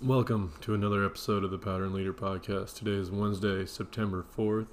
Welcome 0.00 0.52
to 0.60 0.74
another 0.74 1.04
episode 1.04 1.42
of 1.42 1.50
the 1.50 1.58
Powder 1.58 1.86
and 1.86 1.92
Leader 1.92 2.12
Podcast. 2.12 2.76
Today 2.76 2.92
is 2.92 3.10
Wednesday, 3.10 3.66
September 3.66 4.24
4th, 4.36 4.68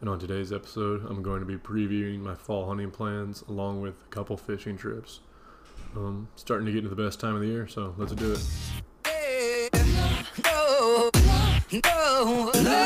and 0.00 0.08
on 0.08 0.20
today's 0.20 0.52
episode, 0.52 1.04
I'm 1.04 1.20
going 1.20 1.40
to 1.40 1.46
be 1.46 1.56
previewing 1.56 2.20
my 2.20 2.36
fall 2.36 2.68
hunting 2.68 2.92
plans 2.92 3.42
along 3.48 3.80
with 3.80 3.96
a 4.06 4.10
couple 4.10 4.36
fishing 4.36 4.78
trips. 4.78 5.18
Um, 5.96 6.28
starting 6.36 6.66
to 6.66 6.72
get 6.72 6.84
into 6.84 6.94
the 6.94 7.02
best 7.02 7.18
time 7.18 7.34
of 7.34 7.40
the 7.40 7.48
year, 7.48 7.66
so 7.66 7.92
let's 7.98 8.12
do 8.12 8.34
it. 8.34 8.38
All 10.46 11.10
right, 12.52 12.81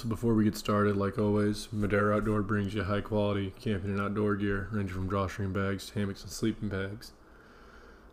so 0.00 0.08
before 0.08 0.32
we 0.32 0.44
get 0.44 0.56
started, 0.56 0.96
like 0.96 1.18
always, 1.18 1.68
Madera 1.70 2.16
Outdoor 2.16 2.40
brings 2.42 2.72
you 2.72 2.82
high 2.84 3.02
quality 3.02 3.52
camping 3.60 3.90
and 3.90 4.00
outdoor 4.00 4.34
gear, 4.34 4.68
ranging 4.72 4.94
from 4.94 5.08
drawstring 5.08 5.52
bags, 5.52 5.90
to 5.90 5.98
hammocks, 5.98 6.22
and 6.22 6.32
sleeping 6.32 6.70
bags. 6.70 7.12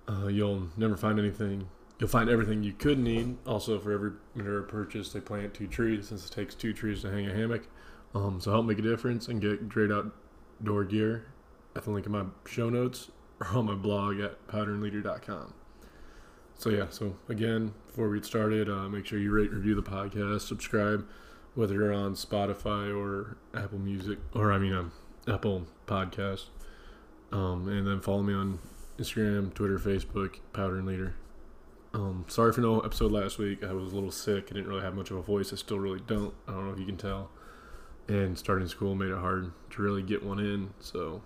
Uh, 0.05 0.27
you'll 0.27 0.67
never 0.75 0.97
find 0.97 1.17
anything. 1.17 1.69
You'll 1.97 2.09
find 2.09 2.29
everything 2.29 2.61
you 2.61 2.73
could 2.73 2.99
need. 2.99 3.37
Also, 3.45 3.79
for 3.79 3.93
every 3.93 4.11
Madera 4.35 4.63
purchase, 4.63 5.13
they 5.13 5.21
plant 5.21 5.53
two 5.53 5.67
trees 5.67 6.09
since 6.09 6.25
it 6.25 6.33
takes 6.33 6.55
two 6.55 6.73
trees 6.73 7.03
to 7.03 7.09
hang 7.09 7.25
a 7.25 7.33
hammock. 7.33 7.67
Um, 8.13 8.41
so 8.41 8.51
help 8.51 8.65
make 8.65 8.79
a 8.79 8.81
difference 8.81 9.29
and 9.29 9.39
get 9.39 9.69
great 9.69 9.89
outdoor 9.89 10.83
gear 10.83 11.27
at 11.73 11.83
the 11.83 11.91
link 11.91 12.05
in 12.05 12.11
my 12.11 12.25
show 12.45 12.69
notes 12.69 13.11
or 13.39 13.47
on 13.47 13.65
my 13.65 13.75
blog 13.75 14.19
at 14.19 14.45
powderandleader.com. 14.47 15.53
So 16.55 16.69
yeah, 16.69 16.87
so 16.89 17.15
again, 17.29 17.73
before 17.85 18.09
we 18.09 18.17
get 18.17 18.25
started, 18.25 18.69
uh, 18.69 18.89
make 18.89 19.05
sure 19.05 19.19
you 19.19 19.31
rate, 19.31 19.51
review 19.51 19.75
the 19.75 19.83
podcast, 19.83 20.41
subscribe, 20.41 21.07
whether 21.57 21.73
you're 21.73 21.91
on 21.91 22.13
Spotify 22.13 22.95
or 22.95 23.35
Apple 23.55 23.79
Music, 23.79 24.19
or 24.35 24.51
I 24.51 24.59
mean, 24.59 24.73
um, 24.73 24.91
Apple 25.27 25.65
Podcast, 25.87 26.45
um, 27.31 27.67
and 27.67 27.87
then 27.87 27.99
follow 27.99 28.21
me 28.21 28.35
on 28.35 28.59
Instagram, 28.99 29.51
Twitter, 29.55 29.79
Facebook, 29.79 30.35
Powder 30.53 30.77
and 30.77 30.85
Leader. 30.85 31.15
Um, 31.95 32.25
sorry 32.27 32.53
for 32.53 32.61
no 32.61 32.81
episode 32.81 33.11
last 33.11 33.39
week. 33.39 33.63
I 33.63 33.73
was 33.73 33.91
a 33.91 33.95
little 33.95 34.11
sick. 34.11 34.49
I 34.51 34.53
didn't 34.53 34.67
really 34.67 34.83
have 34.83 34.93
much 34.93 35.09
of 35.09 35.17
a 35.17 35.23
voice. 35.23 35.51
I 35.51 35.55
still 35.55 35.79
really 35.79 36.01
don't. 36.05 36.31
I 36.47 36.51
don't 36.51 36.67
know 36.67 36.73
if 36.73 36.79
you 36.79 36.85
can 36.85 36.95
tell. 36.95 37.31
And 38.07 38.37
starting 38.37 38.67
school 38.67 38.93
made 38.93 39.09
it 39.09 39.17
hard 39.17 39.51
to 39.71 39.81
really 39.81 40.03
get 40.03 40.23
one 40.23 40.37
in. 40.37 40.75
So 40.79 41.23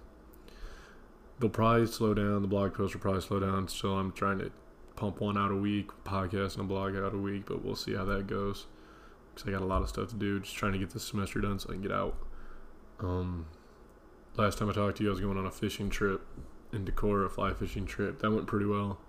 they'll 1.40 1.50
probably 1.50 1.88
slow 1.88 2.14
down. 2.14 2.42
The 2.42 2.48
blog 2.48 2.74
post 2.74 2.94
will 2.94 3.02
probably 3.02 3.20
slow 3.20 3.42
down. 3.42 3.68
So 3.68 3.96
I'm 3.96 4.14
trying 4.14 4.40
to 4.40 4.50
pump 4.96 5.20
one 5.20 5.38
out 5.38 5.52
a 5.52 5.58
week, 5.58 5.90
podcast 6.06 6.54
and 6.56 6.62
a 6.62 6.68
blog 6.68 6.96
out 6.96 7.14
a 7.14 7.18
week, 7.18 7.48
but 7.48 7.66
we'll 7.66 7.76
see 7.76 7.96
how 7.96 8.06
that 8.06 8.28
goes. 8.28 8.68
Because 9.34 9.48
I 9.48 9.52
got 9.52 9.62
a 9.62 9.66
lot 9.66 9.82
of 9.82 9.90
stuff 9.90 10.10
to 10.10 10.16
do. 10.16 10.40
Just 10.40 10.56
trying 10.56 10.74
to 10.74 10.80
get 10.80 10.92
this 10.92 11.04
semester 11.04 11.40
done 11.40 11.60
so 11.60 11.70
I 11.70 11.74
can 11.74 11.82
get 11.82 11.92
out. 11.92 12.16
Um, 13.00 13.48
last 14.36 14.58
time 14.58 14.70
I 14.70 14.74
talked 14.74 14.98
to 14.98 15.04
you, 15.04 15.10
I 15.10 15.12
was 15.12 15.22
going 15.22 15.38
on 15.38 15.46
a 15.46 15.52
fishing 15.52 15.90
trip 15.90 16.22
in 16.74 16.86
Decorah, 16.86 17.26
a 17.26 17.30
fly 17.30 17.54
fishing 17.54 17.86
trip. 17.86 18.20
That 18.20 18.32
went 18.32 18.48
pretty 18.48 18.66
well. 18.66 19.00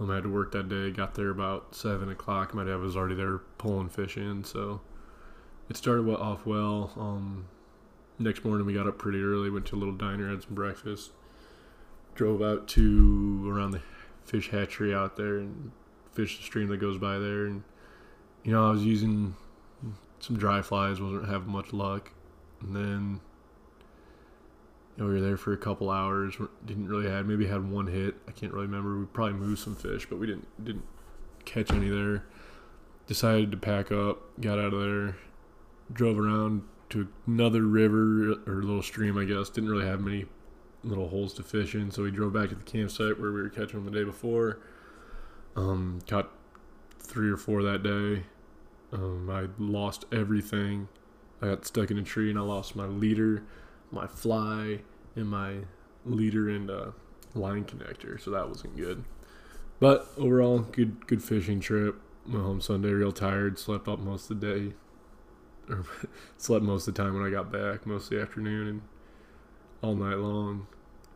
Um, 0.00 0.10
I 0.10 0.16
had 0.16 0.24
to 0.24 0.28
work 0.28 0.52
that 0.52 0.68
day. 0.68 0.90
Got 0.90 1.14
there 1.14 1.30
about 1.30 1.74
seven 1.74 2.08
o'clock. 2.08 2.54
My 2.54 2.64
dad 2.64 2.76
was 2.76 2.96
already 2.96 3.14
there 3.14 3.38
pulling 3.58 3.88
fish 3.88 4.16
in, 4.16 4.44
so 4.44 4.80
it 5.68 5.76
started 5.76 6.08
off 6.08 6.46
well. 6.46 6.92
Um, 6.96 7.46
next 8.18 8.44
morning 8.44 8.66
we 8.66 8.74
got 8.74 8.86
up 8.86 8.98
pretty 8.98 9.22
early. 9.22 9.50
Went 9.50 9.66
to 9.66 9.76
a 9.76 9.78
little 9.78 9.94
diner, 9.94 10.30
had 10.30 10.42
some 10.42 10.54
breakfast. 10.54 11.12
Drove 12.14 12.42
out 12.42 12.68
to 12.68 13.50
around 13.50 13.72
the 13.72 13.82
fish 14.24 14.50
hatchery 14.50 14.94
out 14.94 15.16
there 15.16 15.38
and 15.38 15.72
fished 16.12 16.38
the 16.38 16.44
stream 16.44 16.68
that 16.68 16.78
goes 16.78 16.98
by 16.98 17.18
there. 17.18 17.46
And 17.46 17.62
you 18.42 18.52
know, 18.52 18.66
I 18.66 18.70
was 18.70 18.84
using 18.84 19.34
some 20.24 20.38
dry 20.38 20.62
flies. 20.62 21.00
wasn't 21.00 21.28
having 21.28 21.52
much 21.52 21.72
luck. 21.72 22.10
And 22.60 22.74
then 22.74 23.20
you 24.96 25.02
know, 25.02 25.08
we 25.08 25.14
were 25.14 25.20
there 25.20 25.36
for 25.36 25.52
a 25.52 25.58
couple 25.58 25.90
hours. 25.90 26.36
Didn't 26.64 26.88
really 26.88 27.10
have 27.10 27.26
maybe 27.26 27.46
had 27.46 27.68
one 27.70 27.88
hit. 27.88 28.14
I 28.26 28.32
can't 28.32 28.52
really 28.52 28.66
remember. 28.66 28.98
We 28.98 29.06
probably 29.06 29.34
moved 29.34 29.60
some 29.60 29.76
fish, 29.76 30.06
but 30.08 30.18
we 30.18 30.26
didn't 30.26 30.64
didn't 30.64 30.84
catch 31.44 31.72
any 31.72 31.88
there. 31.88 32.24
Decided 33.06 33.50
to 33.50 33.56
pack 33.56 33.92
up. 33.92 34.40
Got 34.40 34.58
out 34.58 34.72
of 34.72 34.80
there. 34.80 35.16
Drove 35.92 36.18
around 36.18 36.62
to 36.90 37.08
another 37.26 37.62
river 37.62 38.32
or 38.46 38.62
little 38.62 38.82
stream, 38.82 39.18
I 39.18 39.24
guess. 39.24 39.50
Didn't 39.50 39.70
really 39.70 39.86
have 39.86 40.00
many 40.00 40.26
little 40.82 41.08
holes 41.08 41.34
to 41.34 41.42
fish 41.42 41.74
in, 41.74 41.90
so 41.90 42.02
we 42.02 42.10
drove 42.10 42.32
back 42.32 42.50
to 42.50 42.54
the 42.54 42.62
campsite 42.62 43.18
where 43.20 43.32
we 43.32 43.42
were 43.42 43.48
catching 43.48 43.82
them 43.82 43.92
the 43.92 43.98
day 43.98 44.04
before. 44.04 44.60
Um, 45.56 46.00
caught 46.06 46.30
three 46.98 47.30
or 47.30 47.36
four 47.36 47.62
that 47.62 47.82
day. 47.82 48.24
Um, 48.94 49.28
I 49.28 49.48
lost 49.58 50.04
everything. 50.12 50.88
I 51.42 51.48
got 51.48 51.66
stuck 51.66 51.90
in 51.90 51.98
a 51.98 52.02
tree 52.02 52.30
and 52.30 52.38
I 52.38 52.42
lost 52.42 52.76
my 52.76 52.86
leader, 52.86 53.42
my 53.90 54.06
fly, 54.06 54.80
and 55.16 55.28
my 55.28 55.56
leader 56.06 56.48
and 56.48 56.70
uh, 56.70 56.92
line 57.34 57.64
connector. 57.64 58.20
So 58.20 58.30
that 58.30 58.48
wasn't 58.48 58.76
good. 58.76 59.04
But 59.80 60.08
overall, 60.16 60.60
good 60.60 61.06
good 61.08 61.22
fishing 61.22 61.58
trip. 61.60 61.96
Went 62.26 62.44
home 62.44 62.60
Sunday 62.60 62.90
real 62.90 63.12
tired. 63.12 63.58
Slept 63.58 63.88
up 63.88 63.98
most 63.98 64.30
of 64.30 64.40
the 64.40 64.46
day. 64.46 64.74
Or 65.66 65.82
slept 66.36 66.62
most 66.62 66.86
of 66.86 66.94
the 66.94 67.02
time 67.02 67.14
when 67.14 67.24
I 67.24 67.30
got 67.30 67.50
back, 67.50 67.86
most 67.86 68.04
of 68.04 68.10
the 68.10 68.20
afternoon 68.20 68.68
and 68.68 68.82
all 69.80 69.94
night 69.94 70.18
long. 70.18 70.66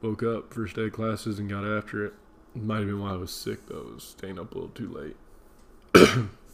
Woke 0.00 0.22
up 0.22 0.54
first 0.54 0.74
day 0.74 0.86
of 0.86 0.94
classes 0.94 1.38
and 1.38 1.50
got 1.50 1.66
after 1.66 2.06
it. 2.06 2.14
might 2.54 2.78
have 2.78 2.86
been 2.86 2.98
why 2.98 3.10
I 3.10 3.16
was 3.16 3.30
sick 3.30 3.66
though. 3.66 3.90
Was 3.92 4.04
staying 4.04 4.38
up 4.38 4.52
a 4.52 4.54
little 4.54 4.70
too 4.70 5.14
late. 5.94 6.28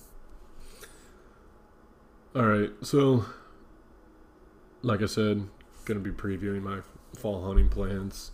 all 2.34 2.46
right, 2.46 2.70
so 2.82 3.26
like 4.82 5.02
I 5.02 5.06
said, 5.06 5.46
gonna 5.84 6.00
be 6.00 6.10
previewing 6.10 6.62
my 6.62 6.80
fall 7.16 7.46
hunting 7.46 7.68
plans. 7.68 8.32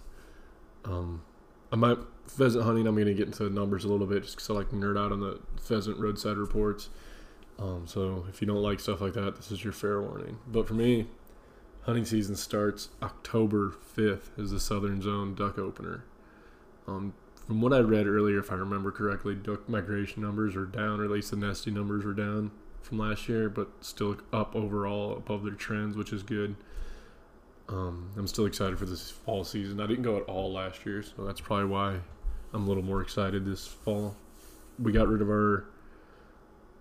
Um, 0.84 1.22
I 1.70 1.76
might 1.76 1.98
pheasant 2.26 2.64
hunting. 2.64 2.86
I'm 2.86 2.96
gonna 2.96 3.12
get 3.12 3.26
into 3.26 3.44
the 3.44 3.50
numbers 3.50 3.84
a 3.84 3.88
little 3.88 4.06
bit 4.06 4.22
just 4.22 4.36
because 4.36 4.48
I 4.50 4.54
like 4.54 4.70
nerd 4.70 4.98
out 4.98 5.12
on 5.12 5.20
the 5.20 5.40
pheasant 5.60 5.98
roadside 5.98 6.38
reports. 6.38 6.88
Um, 7.58 7.86
so 7.86 8.24
if 8.30 8.40
you 8.40 8.46
don't 8.46 8.62
like 8.62 8.80
stuff 8.80 9.02
like 9.02 9.12
that, 9.12 9.36
this 9.36 9.52
is 9.52 9.62
your 9.62 9.74
fair 9.74 10.00
warning. 10.00 10.38
But 10.46 10.66
for 10.66 10.74
me, 10.74 11.08
hunting 11.82 12.06
season 12.06 12.36
starts 12.36 12.88
October 13.02 13.70
5th 13.96 14.38
is 14.38 14.50
the 14.50 14.60
Southern 14.60 15.02
Zone 15.02 15.34
duck 15.34 15.58
opener. 15.58 16.04
Um, 16.88 17.12
from 17.46 17.60
what 17.60 17.74
I 17.74 17.80
read 17.80 18.06
earlier, 18.06 18.38
if 18.38 18.50
I 18.50 18.54
remember 18.54 18.90
correctly, 18.90 19.34
duck 19.34 19.68
migration 19.68 20.22
numbers 20.22 20.56
are 20.56 20.64
down, 20.64 21.00
or 21.00 21.04
at 21.04 21.10
least 21.10 21.32
the 21.32 21.36
nesting 21.36 21.74
numbers 21.74 22.04
were 22.04 22.14
down 22.14 22.50
from 22.80 22.98
last 22.98 23.28
year, 23.28 23.48
but 23.48 23.68
still 23.80 24.16
up 24.32 24.54
overall 24.56 25.16
above 25.16 25.44
their 25.44 25.54
trends, 25.54 25.96
which 25.96 26.12
is 26.12 26.22
good. 26.22 26.56
Um, 27.68 28.10
I'm 28.16 28.26
still 28.26 28.46
excited 28.46 28.78
for 28.78 28.86
this 28.86 29.10
fall 29.10 29.44
season. 29.44 29.80
I 29.80 29.86
didn't 29.86 30.02
go 30.02 30.16
at 30.16 30.24
all 30.24 30.52
last 30.52 30.84
year, 30.84 31.02
so 31.02 31.24
that's 31.24 31.40
probably 31.40 31.66
why 31.66 32.00
I'm 32.52 32.64
a 32.64 32.66
little 32.66 32.82
more 32.82 33.00
excited 33.00 33.44
this 33.44 33.66
fall. 33.66 34.16
We 34.78 34.92
got 34.92 35.08
rid 35.08 35.22
of 35.22 35.28
our 35.28 35.66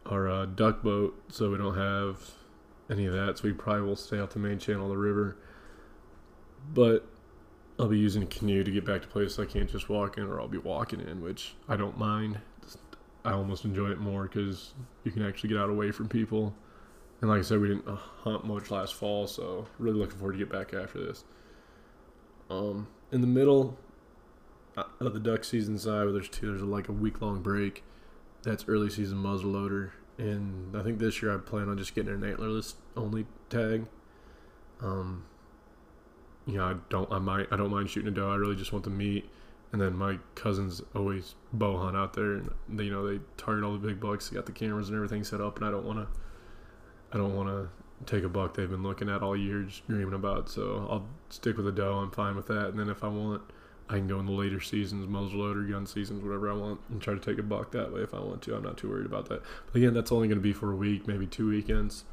our 0.05 0.27
uh, 0.27 0.45
duck 0.47 0.81
boat, 0.81 1.21
so 1.29 1.51
we 1.51 1.57
don't 1.57 1.77
have 1.77 2.31
any 2.89 3.05
of 3.05 3.13
that. 3.13 3.37
So 3.37 3.43
we 3.43 3.53
probably 3.53 3.83
will 3.83 3.95
stay 3.95 4.17
out 4.17 4.31
the 4.31 4.39
main 4.39 4.57
channel 4.57 4.85
of 4.85 4.89
the 4.89 4.97
river. 4.97 5.37
But 6.73 7.05
I'll 7.79 7.87
be 7.87 7.99
using 7.99 8.23
a 8.23 8.25
canoe 8.25 8.63
to 8.63 8.71
get 8.71 8.85
back 8.85 9.03
to 9.03 9.07
places 9.07 9.37
I 9.39 9.45
can't 9.45 9.69
just 9.69 9.89
walk 9.89 10.17
in, 10.17 10.23
or 10.23 10.41
I'll 10.41 10.47
be 10.47 10.57
walking 10.57 11.01
in, 11.01 11.21
which 11.21 11.53
I 11.67 11.75
don't 11.75 11.97
mind. 11.97 12.39
I 13.25 13.33
almost 13.33 13.65
enjoy 13.65 13.89
it 13.91 13.99
more 13.99 14.23
because 14.23 14.73
you 15.03 15.11
can 15.11 15.25
actually 15.25 15.49
get 15.49 15.57
out 15.57 15.69
away 15.69 15.91
from 15.91 16.07
people. 16.07 16.53
And 17.21 17.29
like 17.29 17.39
I 17.39 17.41
said, 17.41 17.59
we 17.59 17.67
didn't 17.67 17.87
uh, 17.87 17.95
hunt 17.95 18.45
much 18.45 18.71
last 18.71 18.93
fall, 18.93 19.27
so 19.27 19.67
really 19.77 19.97
looking 19.99 20.17
forward 20.17 20.33
to 20.33 20.37
get 20.37 20.49
back 20.49 20.73
after 20.73 21.05
this. 21.05 21.25
Um, 22.49 22.87
in 23.11 23.21
the 23.21 23.27
middle 23.27 23.77
of 24.77 25.13
the 25.13 25.19
duck 25.19 25.43
season 25.43 25.77
side, 25.77 26.03
where 26.03 26.13
there's 26.13 26.29
two, 26.29 26.47
there's 26.47 26.61
like 26.61 26.87
a 26.87 26.93
week 26.93 27.21
long 27.21 27.41
break. 27.41 27.83
That's 28.43 28.63
early 28.69 28.89
season 28.89 29.17
muzzleloader, 29.17 29.91
and 30.17 30.75
I 30.77 30.81
think 30.81 30.99
this 30.99 31.21
year 31.21 31.35
I 31.35 31.39
plan 31.39 31.67
on 31.67 31.77
just 31.77 31.93
getting 31.93 32.13
an 32.13 32.21
antlerless 32.21 32.75
only 32.95 33.25
tag. 33.49 33.85
Um, 34.81 35.25
you 36.45 36.55
know, 36.55 36.65
I 36.65 36.75
don't, 36.89 37.11
I 37.11 37.19
might, 37.19 37.47
I 37.51 37.57
don't 37.57 37.69
mind 37.69 37.89
shooting 37.89 38.07
a 38.07 38.11
doe. 38.11 38.31
I 38.31 38.35
really 38.35 38.55
just 38.55 38.71
want 38.71 38.85
the 38.85 38.91
meat. 38.91 39.29
And 39.71 39.79
then 39.79 39.95
my 39.95 40.17
cousins 40.33 40.81
always 40.95 41.35
bow 41.53 41.77
hunt 41.77 41.95
out 41.95 42.13
there, 42.13 42.33
and 42.33 42.51
they, 42.67 42.85
you 42.85 42.91
know 42.91 43.07
they 43.07 43.19
target 43.37 43.63
all 43.63 43.73
the 43.73 43.87
big 43.87 43.99
bucks. 43.99 44.29
They 44.29 44.35
got 44.35 44.47
the 44.47 44.51
cameras 44.51 44.89
and 44.89 44.95
everything 44.95 45.23
set 45.23 45.41
up, 45.41 45.57
and 45.57 45.65
I 45.65 45.71
don't 45.71 45.85
want 45.85 45.99
to, 45.99 46.19
I 47.13 47.17
don't 47.17 47.35
want 47.35 47.49
to 47.49 47.69
take 48.05 48.23
a 48.23 48.29
buck 48.29 48.55
they've 48.55 48.69
been 48.69 48.83
looking 48.83 49.09
at 49.09 49.21
all 49.21 49.35
year, 49.35 49.63
just 49.63 49.87
dreaming 49.87 50.13
about. 50.13 50.49
So 50.49 50.87
I'll 50.89 51.07
stick 51.29 51.57
with 51.57 51.67
a 51.67 51.71
doe. 51.71 51.97
I'm 51.97 52.11
fine 52.11 52.35
with 52.35 52.47
that. 52.47 52.67
And 52.69 52.79
then 52.79 52.89
if 52.89 53.03
I 53.03 53.07
want, 53.07 53.43
I 53.89 53.93
can 53.93 54.07
go 54.07 54.19
in 54.19 54.25
the 54.25 54.31
later 54.31 54.59
seasons, 54.59 55.07
muzzleloader, 55.07 55.69
gun 55.69 55.85
seasons, 55.85 56.23
whatever 56.23 56.49
I 56.49 56.53
want, 56.53 56.79
and 56.89 57.01
try 57.01 57.13
to 57.13 57.19
take 57.19 57.39
a 57.39 57.43
buck 57.43 57.71
that 57.71 57.91
way 57.91 58.01
if 58.01 58.13
I 58.13 58.19
want 58.19 58.41
to. 58.43 58.55
I'm 58.55 58.63
not 58.63 58.77
too 58.77 58.89
worried 58.89 59.05
about 59.05 59.29
that. 59.29 59.41
But 59.67 59.75
again, 59.75 59.93
that's 59.93 60.11
only 60.11 60.27
going 60.27 60.37
to 60.37 60.43
be 60.43 60.53
for 60.53 60.71
a 60.71 60.75
week, 60.75 61.07
maybe 61.07 61.25
two 61.25 61.49
weekends, 61.49 62.05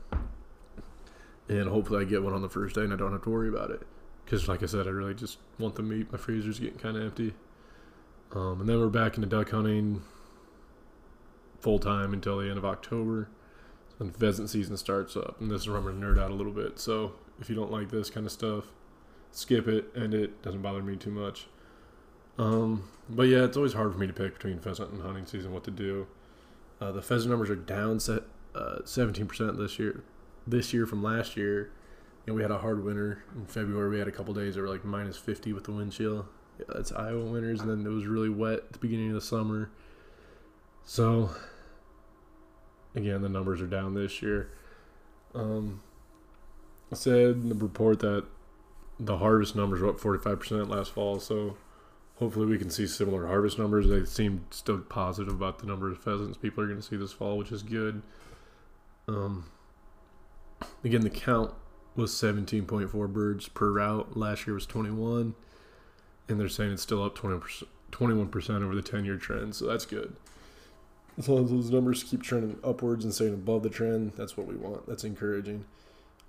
and 1.48 1.68
hopefully 1.68 2.00
I 2.00 2.04
get 2.04 2.22
one 2.22 2.32
on 2.32 2.42
the 2.42 2.48
first 2.48 2.74
day 2.74 2.82
and 2.82 2.92
I 2.92 2.96
don't 2.96 3.12
have 3.12 3.22
to 3.22 3.30
worry 3.30 3.48
about 3.48 3.70
it. 3.70 3.86
Because 4.24 4.48
like 4.48 4.62
I 4.62 4.66
said, 4.66 4.86
I 4.86 4.90
really 4.90 5.14
just 5.14 5.38
want 5.58 5.76
the 5.76 5.82
meat. 5.82 6.10
My 6.10 6.18
freezer's 6.18 6.58
getting 6.58 6.78
kind 6.78 6.96
of 6.96 7.02
empty. 7.04 7.34
Um, 8.32 8.60
and 8.60 8.68
then 8.68 8.78
we're 8.78 8.88
back 8.88 9.16
into 9.16 9.28
duck 9.28 9.50
hunting 9.50 10.02
full 11.60 11.78
time 11.78 12.12
until 12.12 12.38
the 12.38 12.48
end 12.48 12.58
of 12.58 12.64
October. 12.64 13.28
then 13.98 14.10
pheasant 14.10 14.50
season 14.50 14.76
starts 14.76 15.16
up, 15.16 15.40
and 15.40 15.50
this 15.50 15.62
is 15.62 15.68
where 15.68 15.78
I'm 15.78 15.84
gonna 15.84 16.04
nerd 16.04 16.20
out 16.20 16.30
a 16.30 16.34
little 16.34 16.52
bit. 16.52 16.78
So 16.78 17.12
if 17.40 17.48
you 17.48 17.56
don't 17.56 17.70
like 17.70 17.90
this 17.90 18.10
kind 18.10 18.26
of 18.26 18.32
stuff, 18.32 18.66
skip 19.32 19.68
it, 19.68 19.90
and 19.94 20.14
it 20.14 20.42
doesn't 20.42 20.62
bother 20.62 20.82
me 20.82 20.96
too 20.96 21.10
much. 21.10 21.46
Um, 22.38 22.88
but 23.08 23.24
yeah, 23.24 23.44
it's 23.44 23.56
always 23.56 23.72
hard 23.72 23.92
for 23.92 23.98
me 23.98 24.06
to 24.06 24.12
pick 24.12 24.34
between 24.34 24.58
pheasant 24.58 24.92
and 24.92 25.02
hunting 25.02 25.26
season 25.26 25.52
what 25.52 25.64
to 25.64 25.70
do. 25.70 26.06
Uh, 26.80 26.92
the 26.92 27.02
pheasant 27.02 27.30
numbers 27.30 27.48
are 27.48 27.56
down 27.56 27.98
set, 28.00 28.22
uh, 28.54 28.80
17% 28.84 29.56
this 29.56 29.78
year. 29.78 30.04
This 30.46 30.72
year 30.72 30.86
from 30.86 31.02
last 31.02 31.36
year, 31.36 31.70
you 32.24 32.32
know, 32.32 32.34
we 32.34 32.42
had 32.42 32.50
a 32.50 32.58
hard 32.58 32.84
winter 32.84 33.24
in 33.34 33.46
February. 33.46 33.90
We 33.90 33.98
had 33.98 34.08
a 34.08 34.12
couple 34.12 34.34
days 34.34 34.54
that 34.54 34.60
were 34.60 34.68
like 34.68 34.84
minus 34.84 35.16
50 35.16 35.52
with 35.52 35.64
the 35.64 35.72
wind 35.72 35.92
chill. 35.92 36.28
Yeah, 36.58 36.64
that's 36.74 36.92
Iowa 36.92 37.24
winters, 37.24 37.60
and 37.60 37.70
then 37.70 37.90
it 37.90 37.94
was 37.94 38.06
really 38.06 38.30
wet 38.30 38.58
at 38.58 38.72
the 38.72 38.78
beginning 38.78 39.08
of 39.08 39.14
the 39.14 39.20
summer. 39.20 39.70
So, 40.84 41.30
again, 42.94 43.22
the 43.22 43.28
numbers 43.28 43.60
are 43.60 43.66
down 43.66 43.94
this 43.94 44.22
year. 44.22 44.50
Um, 45.34 45.82
I 46.90 46.94
said 46.94 47.36
in 47.36 47.48
the 47.48 47.54
report 47.54 47.98
that 48.00 48.24
the 48.98 49.18
harvest 49.18 49.56
numbers 49.56 49.80
were 49.80 49.90
up 49.90 50.00
45% 50.00 50.68
last 50.68 50.92
fall, 50.92 51.20
so 51.20 51.56
hopefully 52.16 52.46
we 52.46 52.58
can 52.58 52.70
see 52.70 52.86
similar 52.86 53.26
harvest 53.26 53.58
numbers. 53.58 53.88
They 53.88 54.04
seem 54.04 54.44
still 54.50 54.78
positive 54.78 55.34
about 55.34 55.58
the 55.58 55.66
number 55.66 55.90
of 55.90 55.98
pheasants 55.98 56.38
people 56.38 56.64
are 56.64 56.66
going 56.66 56.80
to 56.80 56.86
see 56.86 56.96
this 56.96 57.12
fall, 57.12 57.36
which 57.36 57.52
is 57.52 57.62
good. 57.62 58.02
Um, 59.08 59.46
again, 60.84 61.02
the 61.02 61.10
count 61.10 61.52
was 61.94 62.12
17.4 62.12 63.12
birds 63.12 63.48
per 63.48 63.70
route. 63.72 64.16
Last 64.16 64.46
year 64.46 64.54
was 64.54 64.66
21, 64.66 65.34
and 66.28 66.40
they're 66.40 66.48
saying 66.48 66.72
it's 66.72 66.82
still 66.82 67.02
up 67.02 67.16
20%, 67.16 67.64
21% 67.92 68.62
over 68.62 68.74
the 68.74 68.82
10 68.82 69.04
year 69.04 69.16
trend, 69.16 69.54
so 69.54 69.66
that's 69.66 69.86
good. 69.86 70.14
As 71.18 71.28
long 71.28 71.44
as 71.44 71.50
those 71.50 71.70
numbers 71.70 72.02
keep 72.02 72.22
trending 72.22 72.58
upwards 72.62 73.04
and 73.04 73.14
staying 73.14 73.34
above 73.34 73.62
the 73.62 73.70
trend, 73.70 74.12
that's 74.16 74.36
what 74.36 74.46
we 74.46 74.54
want. 74.54 74.86
That's 74.86 75.04
encouraging. 75.04 75.64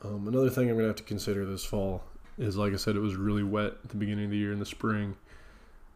Um, 0.02 0.28
another 0.28 0.50
thing 0.50 0.70
I'm 0.70 0.76
going 0.76 0.84
to 0.84 0.88
have 0.88 0.96
to 0.98 1.04
consider 1.04 1.46
this 1.46 1.66
fall 1.66 2.04
is, 2.38 2.56
like 2.56 2.72
I 2.72 2.78
said, 2.78 2.96
it 2.96 3.00
was 3.02 3.16
really 3.16 3.44
wet 3.44 3.74
at 3.84 3.90
the 3.90 3.98
beginning 3.98 4.26
of 4.26 4.32
the 4.32 4.38
year 4.38 4.54
in 4.54 4.60
the 4.60 4.66
spring. 4.66 5.18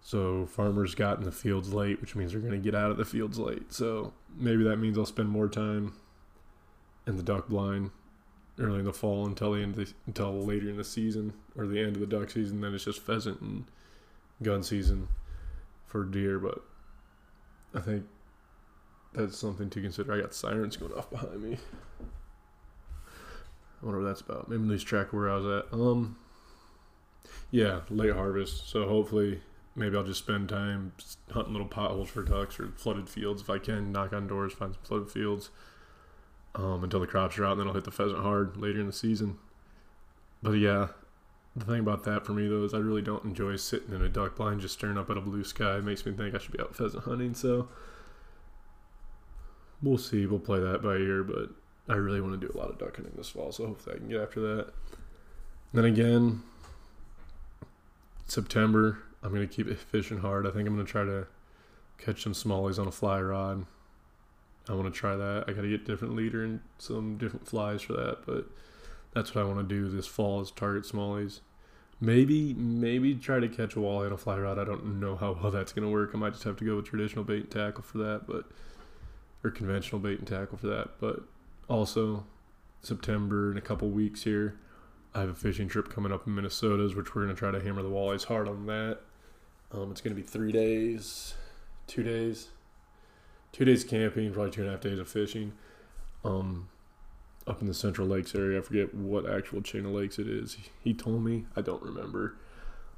So 0.02 0.48
farmers 0.48 0.96
got 0.96 1.20
in 1.20 1.24
the 1.24 1.32
fields 1.32 1.74
late, 1.74 2.02
which 2.02 2.16
means 2.16 2.32
they're 2.32 2.42
going 2.42 2.54
to 2.54 2.58
get 2.58 2.76
out 2.76 2.92
of 2.92 2.98
the 2.98 3.06
fields 3.06 3.38
late. 3.38 3.72
So 3.72 4.14
maybe 4.36 4.64
that 4.64 4.78
means 4.78 4.98
I'll 4.98 5.06
spend 5.06 5.30
more 5.30 5.48
time 5.48 5.94
in 7.06 7.18
the 7.18 7.24
duck 7.24 7.48
blind 7.48 7.92
early 8.60 8.80
in 8.80 8.86
the 8.86 8.94
fall 8.94 9.26
until 9.26 9.54
the 9.54 9.62
end 9.62 9.76
the, 9.76 9.92
until 10.08 10.34
later 10.34 10.70
in 10.70 10.78
the 10.78 10.84
season 10.84 11.34
or 11.56 11.68
the 11.68 11.80
end 11.80 11.96
of 11.96 12.00
the 12.00 12.08
duck 12.08 12.32
season. 12.32 12.62
Then 12.62 12.74
it's 12.74 12.86
just 12.86 13.00
pheasant 13.00 13.42
and 13.42 13.66
gun 14.42 14.64
season 14.64 15.08
for 15.86 16.04
deer. 16.04 16.40
But 16.40 16.64
I 17.74 17.80
think 17.80 18.06
that's 19.14 19.38
something 19.38 19.70
to 19.70 19.82
consider. 19.82 20.14
I 20.14 20.22
got 20.22 20.34
sirens 20.34 20.78
going 20.78 20.94
off 20.94 21.10
behind 21.10 21.42
me. 21.42 21.58
I 23.82 23.86
wonder 23.86 24.02
what 24.02 24.08
that's 24.08 24.22
about. 24.22 24.50
Maybe 24.50 24.64
lose 24.64 24.84
track 24.84 25.08
of 25.08 25.14
where 25.14 25.30
I 25.30 25.38
was 25.38 25.64
at. 25.64 25.74
Um, 25.74 26.18
yeah, 27.50 27.82
late 27.90 28.14
harvest. 28.14 28.70
So 28.70 28.88
hopefully 28.88 29.42
maybe 29.76 29.98
I'll 29.98 30.04
just 30.04 30.20
spend 30.20 30.50
time 30.50 30.94
hunting 31.32 31.54
little 31.54 31.68
potholes 31.68 32.10
for 32.10 32.24
ducks 32.24 32.60
or 32.60 32.72
flooded 32.78 33.10
fields 33.10 33.42
if 33.42 33.50
I 33.50 33.58
can. 33.58 33.92
Knock 33.92 34.14
on 34.14 34.28
doors, 34.28 34.54
find 34.54 34.74
some 34.74 34.84
flooded 34.84 35.10
fields 35.10 35.50
um, 36.56 36.84
until 36.84 37.00
the 37.00 37.08
crops 37.08 37.38
are 37.38 37.46
out, 37.46 37.54
and 37.54 37.62
then 37.62 37.68
I'll 37.68 37.74
hit 37.74 37.86
the 37.86 37.92
pheasant 37.92 38.20
hard 38.20 38.58
later 38.58 38.80
in 38.80 38.88
the 38.88 38.94
season. 38.94 39.38
But 40.44 40.54
yeah, 40.54 40.90
the 41.56 41.66
thing 41.66 41.80
about 41.80 42.04
that 42.06 42.26
for 42.26 42.32
me 42.32 42.48
though 42.48 42.64
is 42.64 42.74
I 42.74 42.78
really 42.78 43.02
don't 43.02 43.26
enjoy 43.26 43.56
sitting 43.58 43.94
in 43.94 44.02
a 44.02 44.10
duck 44.10 44.38
blind 44.38 44.62
just 44.62 44.76
staring 44.76 44.98
up 44.98 45.10
at 45.10 45.18
a 45.18 45.22
blue 45.22 45.44
sky. 45.44 45.78
It 45.78 45.84
makes 45.84 46.06
me 46.06 46.14
think 46.14 46.34
I 46.34 46.38
should 46.38 46.54
be 46.54 46.62
out 46.62 46.76
pheasant 46.76 47.04
hunting. 47.04 47.34
So 47.34 47.68
we'll 49.82 49.98
see. 49.98 50.26
We'll 50.26 50.40
play 50.40 50.60
that 50.60 50.82
by 50.82 50.96
ear, 50.96 51.24
but 51.24 51.50
I 51.90 51.96
really 51.96 52.22
want 52.22 52.40
to 52.40 52.48
do 52.48 52.54
a 52.54 52.58
lot 52.58 52.70
of 52.70 52.78
duck 52.78 52.96
hunting 52.96 53.14
this 53.18 53.30
fall, 53.30 53.52
so 53.52 53.66
hopefully 53.66 53.96
I 53.96 54.00
can 54.00 54.10
get 54.10 54.22
after 54.22 54.40
that. 54.42 54.74
And 55.74 55.84
then 55.84 55.86
again, 55.86 56.44
September, 58.28 59.00
I'm 59.24 59.34
to 59.34 59.48
keep 59.48 59.68
fishing 59.78 60.20
hard. 60.20 60.48
I 60.48 60.52
think 60.52 60.68
I'm 60.68 60.78
to 60.78 60.90
try 60.90 61.04
to 61.04 61.28
catch 61.98 62.24
some 62.24 62.34
smallies 62.34 62.80
on 62.80 62.88
a 62.88 62.92
fly 62.92 63.20
rod. 63.22 63.66
I 64.70 64.74
want 64.74 64.94
to 64.94 64.98
try 64.98 65.16
that. 65.16 65.46
I 65.48 65.54
got 65.54 65.62
to 65.62 65.70
get 65.70 65.86
different 65.86 66.16
leader 66.16 66.44
and 66.44 66.62
some 66.78 67.18
different 67.18 67.48
flies 67.48 67.82
for 67.82 67.94
that, 67.94 68.26
but 68.26 68.46
that's 69.14 69.36
what 69.36 69.42
I 69.42 69.48
want 69.48 69.68
to 69.68 69.76
do 69.76 69.90
this 69.90 70.08
fall 70.08 70.42
is 70.42 70.52
target 70.52 70.84
smallies. 70.84 71.42
Maybe, 72.00 72.54
maybe 72.56 73.14
try 73.14 73.40
to 73.40 73.48
catch 73.48 73.76
a 73.76 73.80
walleye 73.80 74.08
on 74.08 74.14
a 74.14 74.18
fly 74.18 74.40
rod. 74.40 74.58
I 74.58 74.64
don't 74.64 75.00
know 75.00 75.16
how 75.16 75.38
well 75.40 75.52
that's 75.52 75.72
going 75.72 75.88
to 75.88 75.92
work. 75.92 76.12
I 76.14 76.18
might 76.18 76.34
just 76.34 76.44
have 76.46 76.58
to 76.58 76.66
go 76.66 76.78
with 76.78 76.86
traditional 76.86 77.24
bait 77.24 77.42
and 77.42 77.52
tackle 77.52 77.84
for 77.84 78.00
that, 78.00 78.26
but 78.26 78.46
or 79.44 79.52
conventional 79.52 80.00
bait 80.00 80.20
and 80.20 80.28
tackle 80.28 80.58
for 80.58 80.68
that. 80.68 81.00
But 81.00 81.22
also, 81.68 82.26
September 82.82 83.52
in 83.52 83.58
a 83.58 83.62
couple 83.62 83.90
weeks 83.90 84.24
here, 84.24 84.58
I 85.14 85.22
have 85.22 85.30
a 85.30 85.36
fishing 85.36 85.68
trip 85.68 85.90
coming 85.90 86.12
up 86.12 86.26
in 86.26 86.34
Minnesota's, 86.34 86.96
which 86.96 87.14
we're 87.14 87.24
going 87.24 87.36
to 87.36 87.40
try 87.40 87.52
to 87.52 87.62
hammer 87.62 87.84
the 87.84 87.90
walleyes 87.90 88.26
hard 88.26 88.48
on 88.48 88.66
that. 88.68 89.00
Um, 89.72 89.92
it's 89.92 90.02
going 90.02 90.16
to 90.16 90.22
be 90.22 90.28
three 90.28 90.52
days, 90.52 91.36
two 91.88 92.04
days, 92.04 92.48
two 93.52 93.66
days 93.66 93.84
camping, 93.84 94.34
probably 94.34 94.52
two 94.52 94.62
and 94.62 94.70
a 94.70 94.74
half 94.74 94.82
days 94.82 95.00
of 95.00 95.08
fishing. 95.08 95.54
Um, 96.24 96.70
up 97.52 97.62
in 97.62 97.68
the 97.68 97.74
Central 97.74 98.08
Lakes 98.08 98.34
area. 98.34 98.58
I 98.58 98.62
forget 98.62 98.96
what 98.96 99.30
actual 99.30 99.62
chain 99.62 99.86
of 99.86 99.92
lakes 99.92 100.18
it 100.18 100.28
is. 100.28 100.58
He 100.82 100.94
told 100.94 101.24
me. 101.24 101.46
I 101.56 101.62
don't 101.62 101.84
remember. 101.84 102.38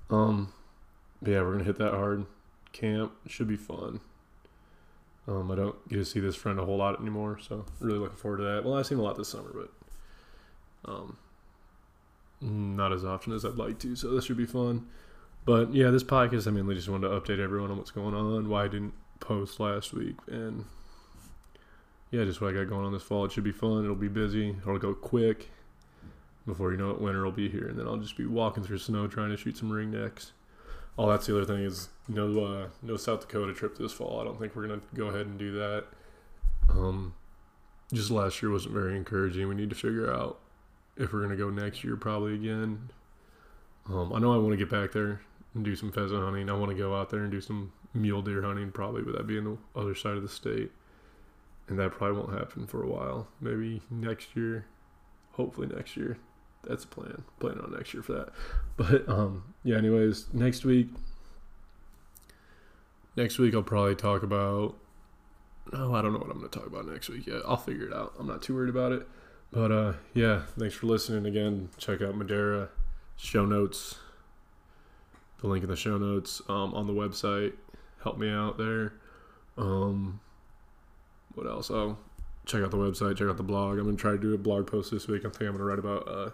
Um, 0.09 0.53
yeah, 1.25 1.41
we're 1.41 1.53
gonna 1.53 1.63
hit 1.63 1.79
that 1.79 1.91
hard. 1.91 2.25
Camp 2.71 3.11
should 3.27 3.47
be 3.47 3.57
fun. 3.57 3.99
Um, 5.27 5.51
I 5.51 5.55
don't 5.55 5.89
get 5.89 5.95
to 5.97 6.05
see 6.05 6.19
this 6.19 6.35
friend 6.35 6.59
a 6.59 6.65
whole 6.65 6.77
lot 6.77 6.99
anymore, 6.99 7.39
so 7.39 7.65
really 7.79 7.97
looking 7.97 8.17
forward 8.17 8.37
to 8.37 8.43
that. 8.43 8.63
Well, 8.63 8.75
I've 8.75 8.85
seen 8.85 8.99
a 8.99 9.01
lot 9.01 9.17
this 9.17 9.29
summer, 9.29 9.51
but 9.53 10.91
um, 10.91 11.17
not 12.41 12.93
as 12.93 13.03
often 13.03 13.33
as 13.33 13.43
I'd 13.43 13.55
like 13.55 13.79
to. 13.79 13.95
So 13.95 14.11
this 14.11 14.25
should 14.25 14.37
be 14.37 14.45
fun. 14.45 14.87
But 15.45 15.73
yeah, 15.73 15.89
this 15.89 16.03
podcast, 16.03 16.47
I 16.47 16.51
mainly 16.51 16.75
just 16.75 16.89
wanted 16.89 17.09
to 17.09 17.19
update 17.19 17.39
everyone 17.39 17.71
on 17.71 17.77
what's 17.77 17.91
going 17.91 18.13
on, 18.13 18.49
why 18.49 18.65
I 18.65 18.67
didn't 18.67 18.93
post 19.19 19.59
last 19.59 19.93
week, 19.93 20.15
and 20.27 20.65
yeah, 22.13 22.23
just 22.25 22.39
what 22.41 22.51
I 22.51 22.53
got 22.53 22.69
going 22.69 22.85
on 22.85 22.93
this 22.93 23.01
fall. 23.01 23.25
It 23.25 23.31
should 23.31 23.43
be 23.43 23.51
fun. 23.51 23.83
It'll 23.83 23.95
be 23.95 24.07
busy. 24.07 24.49
It'll 24.49 24.77
go 24.77 24.93
quick. 24.93 25.49
Before 26.45 26.71
you 26.71 26.77
know 26.77 26.91
it, 26.91 27.01
winter 27.01 27.23
will 27.23 27.31
be 27.31 27.49
here, 27.49 27.67
and 27.67 27.79
then 27.79 27.87
I'll 27.87 27.97
just 27.97 28.15
be 28.15 28.27
walking 28.27 28.63
through 28.63 28.77
snow 28.77 29.07
trying 29.07 29.31
to 29.31 29.37
shoot 29.37 29.57
some 29.57 29.71
ring 29.71 29.89
necks. 29.89 30.31
Oh, 30.95 31.09
that's 31.09 31.25
the 31.25 31.35
other 31.35 31.45
thing 31.45 31.63
is 31.63 31.89
no 32.07 32.45
uh, 32.45 32.67
no 32.83 32.97
South 32.97 33.21
Dakota 33.21 33.53
trip 33.53 33.79
this 33.79 33.93
fall. 33.93 34.21
I 34.21 34.25
don't 34.25 34.37
think 34.37 34.55
we're 34.55 34.67
gonna 34.67 34.81
go 34.93 35.07
ahead 35.07 35.25
and 35.25 35.39
do 35.39 35.53
that. 35.53 35.85
Um, 36.69 37.15
just 37.91 38.11
last 38.11 38.43
year 38.43 38.51
wasn't 38.51 38.75
very 38.75 38.95
encouraging. 38.95 39.47
We 39.47 39.55
need 39.55 39.71
to 39.71 39.75
figure 39.75 40.13
out 40.13 40.39
if 40.95 41.13
we're 41.13 41.21
gonna 41.21 41.35
go 41.35 41.49
next 41.49 41.83
year, 41.83 41.95
probably 41.95 42.35
again. 42.35 42.91
Um, 43.89 44.13
I 44.13 44.19
know 44.19 44.35
I 44.35 44.37
want 44.37 44.51
to 44.51 44.57
get 44.57 44.69
back 44.69 44.91
there 44.91 45.21
and 45.55 45.65
do 45.65 45.75
some 45.75 45.91
pheasant 45.91 46.21
hunting. 46.21 46.47
I 46.47 46.53
want 46.53 46.69
to 46.69 46.77
go 46.77 46.95
out 46.95 47.09
there 47.09 47.21
and 47.21 47.31
do 47.31 47.41
some 47.41 47.71
mule 47.95 48.21
deer 48.21 48.43
hunting, 48.43 48.71
probably, 48.71 49.01
but 49.01 49.15
that 49.17 49.25
being 49.25 49.45
the 49.45 49.57
other 49.75 49.95
side 49.95 50.15
of 50.15 50.21
the 50.21 50.29
state 50.29 50.71
and 51.67 51.79
that 51.79 51.91
probably 51.91 52.17
won't 52.17 52.33
happen 52.33 52.67
for 52.67 52.83
a 52.83 52.87
while. 52.87 53.27
Maybe 53.39 53.81
next 53.89 54.35
year, 54.35 54.65
hopefully 55.33 55.67
next 55.67 55.95
year. 55.97 56.17
That's 56.63 56.85
a 56.85 56.87
plan. 56.87 57.23
Plan 57.39 57.59
on 57.59 57.73
next 57.73 57.93
year 57.93 58.03
for 58.03 58.13
that. 58.13 58.29
But 58.77 59.07
um, 59.07 59.53
yeah. 59.63 59.77
Anyways, 59.77 60.27
next 60.33 60.65
week. 60.65 60.87
Next 63.15 63.37
week 63.37 63.53
I'll 63.53 63.63
probably 63.63 63.95
talk 63.95 64.23
about. 64.23 64.75
Oh, 65.71 65.93
I 65.93 66.01
don't 66.01 66.13
know 66.13 66.19
what 66.19 66.29
I'm 66.29 66.39
going 66.39 66.49
to 66.49 66.59
talk 66.59 66.67
about 66.67 66.87
next 66.87 67.09
week 67.09 67.27
yet. 67.27 67.41
I'll 67.47 67.57
figure 67.57 67.87
it 67.87 67.93
out. 67.93 68.13
I'm 68.19 68.27
not 68.27 68.41
too 68.41 68.55
worried 68.55 68.69
about 68.69 68.91
it. 68.91 69.07
But 69.51 69.71
uh, 69.71 69.93
yeah, 70.13 70.43
thanks 70.57 70.75
for 70.75 70.87
listening 70.87 71.25
again. 71.25 71.69
Check 71.77 72.01
out 72.01 72.15
Madera 72.15 72.69
show 73.15 73.45
notes. 73.45 73.99
The 75.41 75.47
link 75.47 75.63
in 75.63 75.69
the 75.69 75.75
show 75.75 75.97
notes 75.97 76.41
um, 76.49 76.73
on 76.73 76.87
the 76.87 76.93
website. 76.93 77.53
Help 78.01 78.17
me 78.17 78.29
out 78.29 78.57
there. 78.57 78.93
Um, 79.57 80.19
what 81.35 81.47
else? 81.47 81.71
Oh, 81.71 81.97
check 82.45 82.61
out 82.61 82.71
the 82.71 82.77
website, 82.77 83.17
check 83.17 83.27
out 83.27 83.37
the 83.37 83.43
blog. 83.43 83.77
I'm 83.77 83.85
gonna 83.85 83.97
try 83.97 84.11
to 84.11 84.17
do 84.17 84.33
a 84.33 84.37
blog 84.37 84.67
post 84.67 84.91
this 84.91 85.07
week. 85.07 85.25
I 85.25 85.29
think 85.29 85.41
I'm 85.41 85.53
gonna 85.53 85.65
write 85.65 85.79
about 85.79 86.07
uh, 86.07 86.29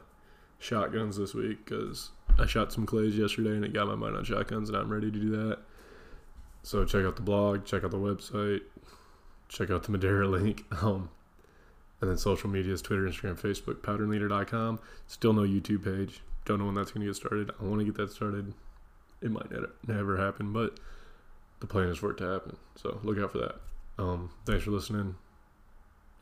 shotguns 0.59 1.17
this 1.17 1.33
week 1.33 1.65
because 1.65 2.11
I 2.37 2.45
shot 2.45 2.71
some 2.71 2.85
clays 2.85 3.17
yesterday 3.17 3.51
and 3.51 3.65
it 3.65 3.73
got 3.73 3.87
my 3.87 3.95
mind 3.95 4.15
on 4.15 4.23
shotguns, 4.23 4.69
and 4.69 4.77
I'm 4.77 4.91
ready 4.91 5.11
to 5.11 5.19
do 5.19 5.29
that. 5.31 5.59
So 6.63 6.85
check 6.85 7.05
out 7.05 7.15
the 7.15 7.21
blog, 7.21 7.65
check 7.65 7.83
out 7.83 7.91
the 7.91 7.97
website, 7.97 8.61
check 9.47 9.69
out 9.69 9.83
the 9.83 9.91
Madera 9.91 10.27
link. 10.29 10.65
Um, 10.81 11.09
and 12.01 12.09
then 12.09 12.17
social 12.17 12.49
medias 12.49 12.81
Twitter, 12.81 13.03
Instagram, 13.03 13.39
Facebook, 13.39 13.81
powderandleader.com. 13.81 14.79
Still 15.07 15.33
no 15.33 15.41
YouTube 15.41 15.83
page. 15.83 16.21
Don't 16.45 16.59
know 16.59 16.65
when 16.65 16.75
that's 16.75 16.91
going 16.91 17.01
to 17.01 17.07
get 17.07 17.15
started. 17.15 17.51
I 17.59 17.65
want 17.65 17.79
to 17.79 17.85
get 17.85 17.95
that 17.95 18.11
started. 18.11 18.53
It 19.21 19.31
might 19.31 19.51
never 19.85 20.17
happen, 20.17 20.53
but 20.53 20.79
the 21.59 21.67
plan 21.67 21.89
is 21.89 21.97
for 21.97 22.11
it 22.11 22.17
to 22.19 22.23
happen. 22.23 22.55
So 22.75 22.99
look 23.03 23.17
out 23.17 23.33
for 23.33 23.39
that. 23.39 23.55
Um, 23.99 24.31
thanks 24.45 24.63
for 24.63 24.71
listening. 24.71 25.15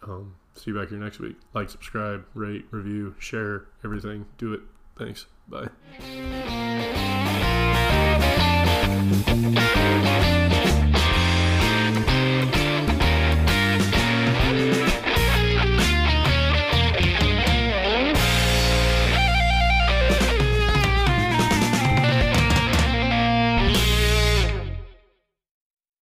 Um, 0.03 0.36
see 0.55 0.72
you 0.72 0.77
back 0.77 0.89
here 0.89 0.98
next 0.98 1.19
week. 1.19 1.38
Like, 1.53 1.69
subscribe, 1.69 2.25
rate, 2.34 2.65
review, 2.72 3.15
share, 3.19 3.65
everything. 3.86 4.25
Do 4.38 4.53
it. 4.53 4.62
Thanks. 4.98 5.27
Bye. 5.48 5.69